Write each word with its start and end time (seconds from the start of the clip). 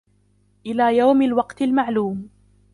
إلى 0.65 0.97
يوم 0.97 1.21
الوقت 1.21 1.61
المعلوم 1.61 2.29